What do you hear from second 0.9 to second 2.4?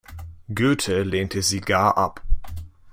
lehnte sie gar ab.